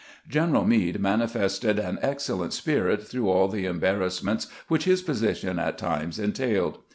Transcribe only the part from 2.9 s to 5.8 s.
through all the embarrassments which his position at